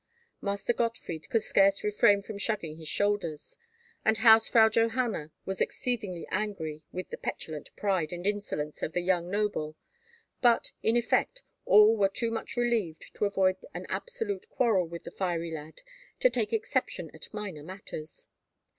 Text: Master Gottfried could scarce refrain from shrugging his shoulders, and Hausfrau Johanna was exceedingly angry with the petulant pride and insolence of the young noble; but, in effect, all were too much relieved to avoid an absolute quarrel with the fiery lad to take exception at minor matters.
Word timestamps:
Master 0.41 0.73
Gottfried 0.73 1.29
could 1.29 1.43
scarce 1.43 1.83
refrain 1.83 2.23
from 2.23 2.39
shrugging 2.39 2.77
his 2.77 2.87
shoulders, 2.87 3.55
and 4.03 4.17
Hausfrau 4.17 4.67
Johanna 4.71 5.29
was 5.45 5.61
exceedingly 5.61 6.25
angry 6.31 6.81
with 6.91 7.11
the 7.11 7.17
petulant 7.19 7.69
pride 7.75 8.11
and 8.11 8.25
insolence 8.25 8.81
of 8.81 8.93
the 8.93 9.01
young 9.01 9.29
noble; 9.29 9.75
but, 10.41 10.71
in 10.81 10.97
effect, 10.97 11.43
all 11.65 11.95
were 11.95 12.09
too 12.09 12.31
much 12.31 12.57
relieved 12.57 13.11
to 13.13 13.25
avoid 13.25 13.57
an 13.75 13.85
absolute 13.89 14.49
quarrel 14.49 14.87
with 14.87 15.03
the 15.03 15.11
fiery 15.11 15.51
lad 15.53 15.81
to 16.19 16.31
take 16.31 16.51
exception 16.51 17.11
at 17.13 17.31
minor 17.31 17.61
matters. 17.61 18.27